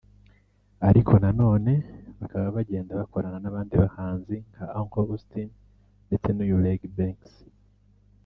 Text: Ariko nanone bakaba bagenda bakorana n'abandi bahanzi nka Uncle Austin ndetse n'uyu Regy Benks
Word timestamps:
Ariko 0.89 1.13
nanone 1.23 1.71
bakaba 2.19 2.47
bagenda 2.57 2.91
bakorana 2.99 3.37
n'abandi 3.41 3.73
bahanzi 3.83 4.35
nka 4.53 4.65
Uncle 4.79 5.05
Austin 5.13 5.49
ndetse 6.07 6.27
n'uyu 6.31 6.57
Regy 6.63 6.89
Benks 6.97 7.33